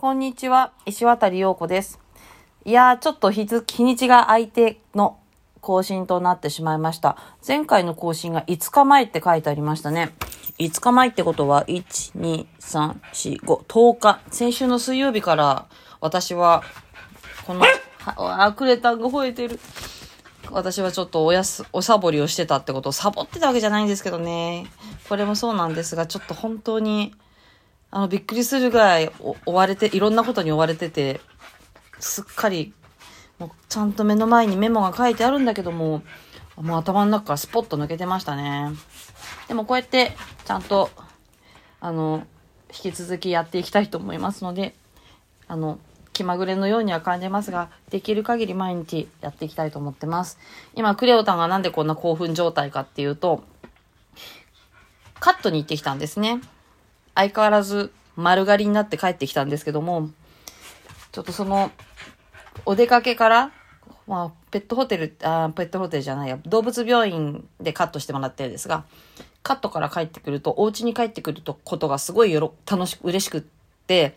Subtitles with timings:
[0.00, 2.00] こんにちは、石渡陽子です。
[2.64, 5.18] いやー、ちょっと日付、日にちが相手の
[5.60, 7.18] 更新となってしまいました。
[7.46, 10.14] 前回の更新が5日前って書いてありましたね。
[10.58, 14.20] 5日前ってことは、1、2、3、4、5、10日。
[14.30, 15.66] 先週の水曜日から、
[16.00, 16.62] 私は、
[17.46, 19.60] この、はあ、クレタンが吠えてる。
[20.50, 24.64] 私はちょっとおやす、おサボりをしてたってことをサボってたわけじゃないんですけどね。
[25.10, 27.12] これもそうなんですが、ちょっと本当に、
[27.90, 29.10] あの、びっくりするぐらい
[29.46, 31.20] 追われて、いろんなことに追われてて、
[31.98, 32.72] すっかり、
[33.38, 36.02] もうちゃんと目の前にメモが書いてあるんだけども、
[36.56, 38.70] もう頭の中からスポッと抜けてましたね。
[39.48, 40.12] でもこうやって、
[40.44, 40.90] ちゃんと、
[41.80, 42.26] あの、
[42.68, 44.74] 引き続きやっていきたいと思いますので、
[45.48, 45.78] あの、
[46.12, 50.38] 気まぐれのようには感じますが、できる限り毎日やっていきたいと思ってます。
[50.74, 53.42] 今、クレオタンがなんでこんな興奮状態かっていうと、
[55.18, 56.40] カットに行ってきたんですね。
[57.14, 60.10] 相変わらず丸刈りになって帰ってきたんですけども、
[61.12, 61.70] ちょっとその、
[62.66, 63.52] お出かけから、
[64.06, 68.84] まあ、ペットホテル、あペットホテルじゃないや、動物病院でカットしてもらってるんですが、
[69.42, 73.40] カットから帰ってくると、お家に帰ってくるとことがすごいよろ楽しく、嬉しくっ
[73.86, 74.16] て、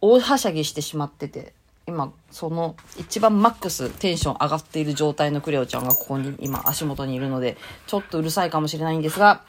[0.00, 1.52] 大はしゃぎしてしまってて、
[1.86, 9.42] 今、その一番マックステンション上がっている状態のクレオちゃんがここに今足元にいるので、ちょっとうるさいかもしれないんですが、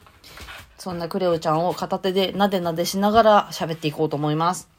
[0.86, 4.70] そんなクレオちゃんを片手でなでなでしながら喋っていこうと思います。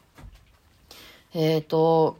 [1.35, 2.17] えっ、と、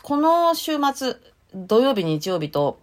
[0.00, 1.16] この週末、
[1.54, 2.78] 土曜日、日曜日と、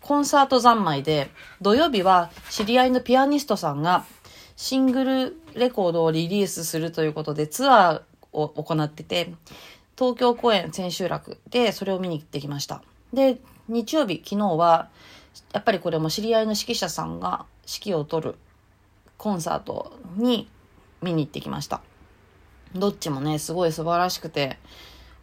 [0.00, 4.06] コンサート三昧で、土曜日は知り合いのピアニストさんが、
[4.56, 8.02] シングルレコードをリリースするということで、ツアー
[8.32, 9.34] を行ってて、
[9.94, 12.82] 東京公演千秋楽で、それを見に行ってきました。
[13.12, 13.36] で、
[13.68, 14.88] 日曜日、昨日は、
[15.52, 18.36] やっぱりこれも知り合いの指揮者さんが指揮を取る
[19.22, 20.48] コンサートに
[21.00, 21.80] 見に行ってきました。
[22.74, 24.58] どっちもね、すごい素晴らしくて、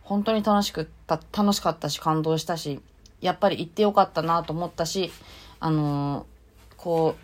[0.04, 2.80] 本当に楽しくた、楽しかったし、感動したし、
[3.20, 5.12] やっぱり行ってよかったなと思ったし、
[5.60, 7.16] あのーこ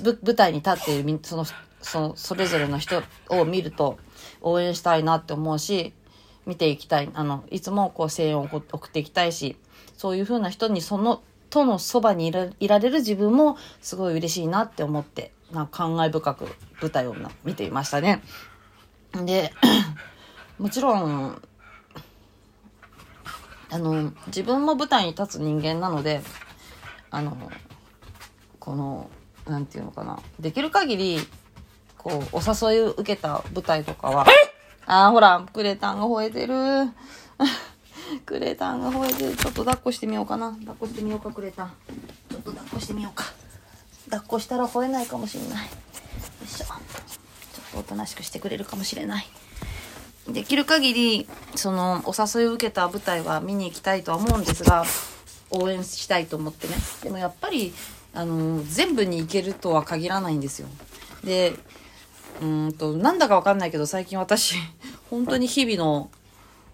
[0.00, 1.44] う、舞台に立っている、その、
[1.80, 3.98] その、それぞれの人を見ると、
[4.42, 5.92] 応援したいなって思うし、
[6.46, 7.10] 見ていきたい。
[7.14, 9.56] あの、いつもこう声援を送っていきたいし、
[9.96, 11.20] そういう風な人にその、
[11.52, 16.46] とのそばにいらいられる自分もすごい嬉しいなって思って、な感慨深く
[16.80, 18.22] 舞台をな見ていましたね。
[19.12, 19.52] で、
[20.58, 21.42] もちろん、
[23.68, 26.22] あの、自分も舞台に立つ人間なので、
[27.10, 27.36] あの、
[28.58, 29.10] この、
[29.46, 30.20] なんていうのかな。
[30.40, 31.18] できる限り、
[31.98, 34.26] こう、お誘いを受けた舞台とかは、
[34.86, 36.54] あーほら、クレタンが吠えてる。
[38.24, 39.36] クレタンが吠えて。
[39.36, 40.52] ちょっと抱っこしてみようかな。
[40.52, 41.72] 抱っこしてみようか、クレタン。
[42.30, 43.24] ちょっと抱っこしてみようか。
[44.06, 45.66] 抱っこしたら吠えないかもしれない。
[45.66, 45.70] よ
[46.44, 46.66] いしょ。
[46.66, 46.74] ちょっ
[47.72, 49.26] とおとなしくしてくれるかもしれない。
[50.28, 54.84] できる限り、その、お誘いを受けた舞台は見に行きたいとは思うんですが、
[55.50, 56.74] 応援したいと思ってね。
[57.02, 57.74] でもやっぱり、
[58.14, 60.68] あの、全部に行けるとは限らないんですよ。
[61.24, 61.54] で、
[62.40, 64.54] うんと、なんだかわかんないけど、最近私、
[65.10, 66.10] 本当に日々の、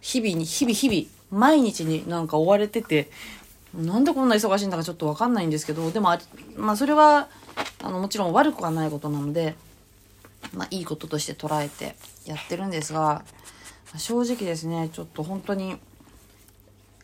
[0.01, 3.11] 日々に、日々日々、毎日になんか追われてて、
[3.75, 6.17] なんでこんな忙しいんだかちょっとわかんないんですけど、でも、
[6.57, 7.29] まあそれは、
[7.83, 9.55] あの、もちろん悪くはないことなので、
[10.55, 13.25] まあいいこととして捉えてやってるんですが、
[13.97, 15.77] 正直ですね、ちょっと本当に、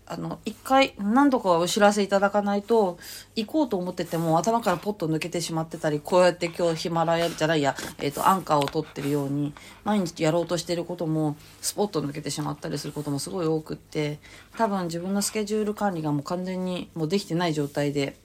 [0.07, 2.99] あの、一回何度かお知らせいただかないと、
[3.37, 9.55] 行こうと思ってても頭からポッと抜けてしまってたり、こうやって今日ヒマラヤじゃないや、えっ、と、アンカーを取ってるように、
[9.85, 14.19] 毎日やろうとしてることも、スポッと抜けてしまったりすることもすごい多くって、
[14.59, 18.17] 多分自分のスケジュール管理がもう完全にもうできてない状態で、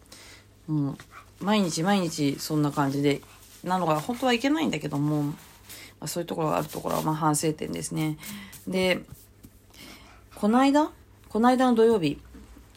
[0.67, 0.97] もう、
[1.39, 3.21] 毎日毎日そんな感じで、
[3.63, 5.35] なのが本当はいけないんだけども、ま
[6.01, 8.17] あ、そういうところがあるところはまあ反省点ですね。
[8.67, 9.01] で、
[10.35, 10.91] この間
[11.29, 12.19] この間の土曜日、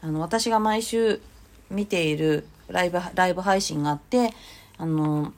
[0.02, 1.22] あの、私が毎週
[1.70, 4.34] 見ているライブ、ライブ配信があって、
[4.76, 5.32] あの、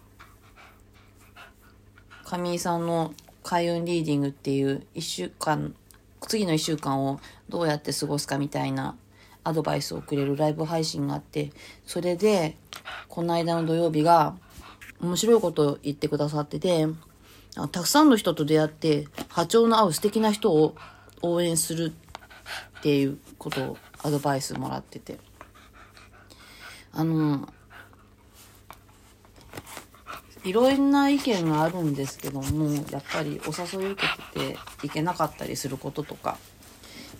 [2.24, 3.14] 上井さんの
[3.44, 5.76] 開運リーディングっていう一週間、
[6.22, 8.96] 次の一週間をどうやって過ごすかみたいな
[9.44, 11.52] アドバイスをくれるライブ配信があって、
[11.86, 12.56] それで、
[13.06, 14.34] この間の土曜日が
[15.00, 16.88] 面白いことを言ってくださってて、
[17.70, 20.74] たくさんの人と出会って波長の合う素敵な人を
[21.22, 21.92] 応援する
[22.84, 25.18] っていうことをアドバイスもらってて。
[26.92, 27.48] あの
[30.44, 34.02] いろんな意見があるんですけどもやっぱりお誘い受
[34.34, 36.36] けてて行けなかったりすることとか。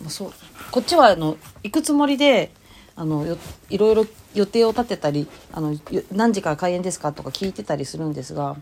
[0.00, 0.32] まあそう
[0.70, 2.52] こっちはあの行くつもりで
[2.94, 3.38] あのよ
[3.70, 5.74] いろいろ予定を立てたりあの
[6.12, 8.56] 何時から開演ですかとか聞いてたりするんですが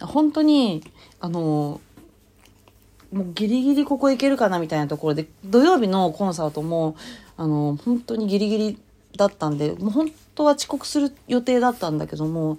[0.00, 0.82] 本当に
[1.20, 1.80] あの
[3.12, 6.96] もうギリギリここ行けるかなみたいなところで、土曜日のコンサートも、
[7.36, 8.78] あの、本当にギリギリ
[9.16, 12.58] だったんで、もう本当は遅刻する予定だったんだけども、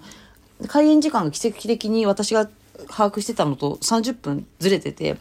[0.66, 2.46] 開演時間が奇跡的に私が
[2.88, 5.16] 把握してたのと30分ずれてて、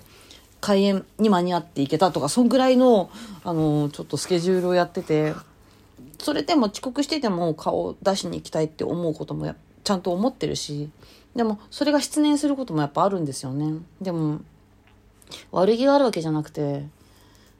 [0.62, 3.10] 開演に間に合っていけたとか、そんぐらいの、
[3.44, 5.34] あの、ちょっとスケジュールをやってて、
[6.20, 10.90] それでも遅刻してても顔を出しに行きたいって思うこともちゃんと思ってるし、
[11.36, 13.80] でもそれが失念することもやっぱあるんですよね。
[14.02, 14.42] でも、
[15.52, 16.86] 悪気があるわけじゃなくて、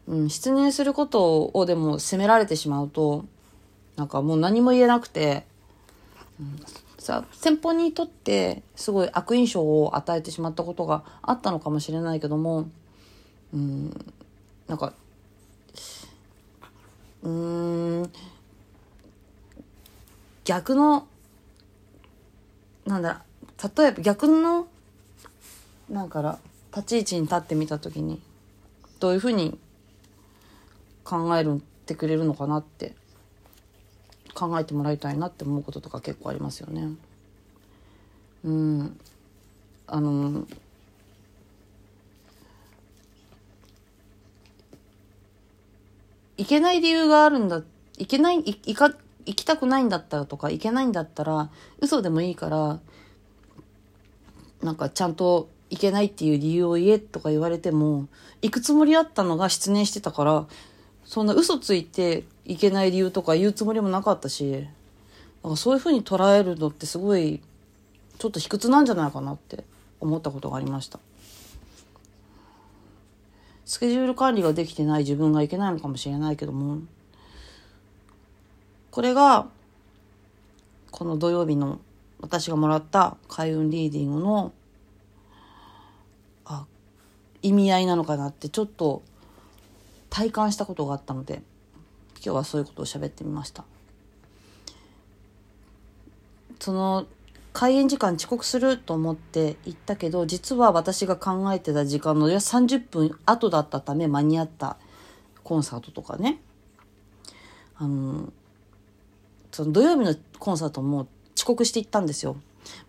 [0.08, 3.26] うん、失念することをでも責められてしまうと、
[3.96, 5.46] なんかもう何も言えなくて、
[6.40, 6.60] うん、
[6.98, 12.70] さ、先方にとってすごい悪印象を与えてしまったことがあったのかもしれないけども、
[13.54, 14.14] うん、
[14.68, 14.94] なんか、
[17.24, 18.12] うん、
[20.46, 21.08] 逆の、
[22.86, 23.24] なんだ、
[23.78, 24.68] 例えば逆の、
[25.90, 26.40] なんから、
[26.76, 28.22] 立ち位置に立ってみた時に、
[29.00, 29.58] どういうふうに
[31.04, 32.94] 考えるってくれるのかなって
[34.34, 36.90] 考えてもらいたいなって思うこととか結構ありますよね。
[38.44, 39.00] うん。
[39.88, 40.46] あの、
[46.38, 47.64] 行けない理由があるんだ、
[47.98, 48.94] 行けない、行か、
[49.26, 51.50] 行きたくないんだったらとか、行けないんだったら、
[51.80, 52.80] 嘘でもいいから、
[54.62, 58.08] なんかちゃんと行けないっていう理由を言えとか言われても、
[58.42, 60.46] 行くつもりあったのが失念してたから、
[61.06, 64.68] そんな嘘ついて行けない理由とか言うつもりもなかったし、
[65.44, 67.42] なんかそういう風に捉えるのってすごい、
[68.18, 69.64] ちょっと卑屈なんじゃないかなって
[70.00, 71.00] 思ったことがありました。
[73.66, 76.80] スケジュール管理ができてない自分がいけないのかもしれないけども、
[78.90, 79.48] これが、
[80.90, 81.80] この土曜日の
[82.20, 84.52] 私がもらった開運リーディングの、
[87.42, 89.04] 意味合いなのかなってちょっと
[90.10, 91.42] 体感したことがあったので、
[92.16, 93.64] 今日はそういうことを喋ってみました。
[96.60, 97.08] その
[97.54, 104.78] 開演時間遅刻すると思って行ったけど、実は私が考えてた時間の30分後だったため間に合った
[105.44, 106.40] コンサートとかね。
[107.76, 108.32] あの、
[109.52, 112.38] その土曜日のコンサートも遅刻して行ったんですよ。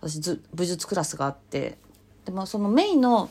[0.01, 0.21] 私
[0.53, 1.79] 武術クラスがあって。
[2.25, 3.31] でもそのメインの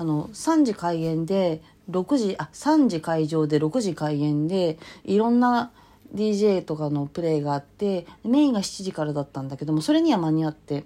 [0.00, 1.60] あの3時開演で
[1.90, 5.72] 6時、あ、3時会場で6時開演でいろんな
[6.14, 10.84] DJ とかのプレイがあってメインが7時からだったんだけどもそれには間に合って。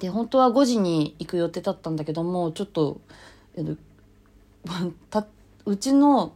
[0.00, 3.00] で本当は5時に行く予定だったんだけどもちょっと
[5.64, 6.32] うちの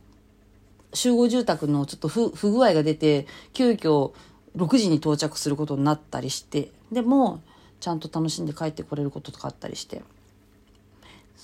[0.95, 4.13] 集合住宅のちょっと不不具合が出て急遽
[4.57, 7.43] 6時に到着することになったりしてでも
[7.81, 10.03] ちゃんと楽しんで帰ってこれることとかあったりして。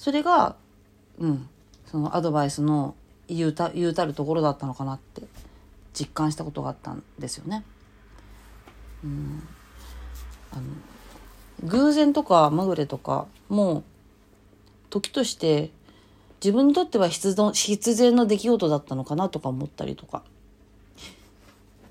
[0.03, 0.57] それが
[1.21, 1.49] うん
[1.87, 2.97] そのアドバイスの
[3.29, 5.23] 言うた言うたるところだったのかなって
[5.95, 7.63] 実感したことがあったんですよね。
[9.05, 9.47] うん、
[10.51, 10.63] あの
[11.69, 13.85] 偶然とかまぐれとかもう
[14.91, 15.71] 時として
[16.43, 20.25] 自分にとっては必必然の出来事だったのかなとか思ったりとか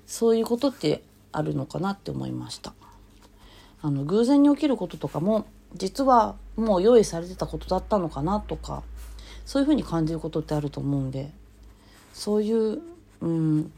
[0.06, 2.74] そういうことってあるのかなって思いました
[3.80, 8.82] あの偶然に起きることとかも実はもう用意されてたことだったのかなとか
[9.44, 11.30] そういうふうに感じることってあると思うんで
[12.12, 12.80] そういう、
[13.20, 13.72] うん、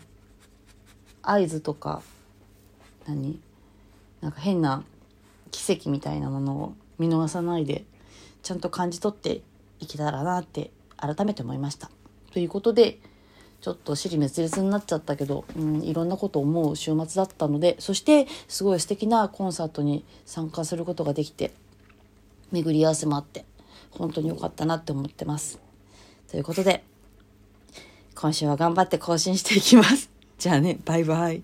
[1.22, 2.02] 合図とか
[3.06, 3.40] 何
[4.20, 4.84] なんか変な
[5.50, 7.84] 奇跡みたいなものを見逃さないで
[8.42, 9.42] ちゃんと感じ取って
[9.80, 11.90] いけたらなって改めて思いました。
[12.32, 12.98] ということで
[13.60, 21.52] ちょっと尻滅裂になっちゃったけど、うん、いろんなことを思う週末だったのでそしてすごい素敵なコンサートに参加することができて
[22.54, 23.44] 巡り合わせもあって
[23.90, 25.58] 本当に良かったなって思ってます。
[26.30, 26.84] ということで
[28.14, 30.10] 今週は頑張って更新していきます。
[30.38, 31.42] じゃあね、バイバイ。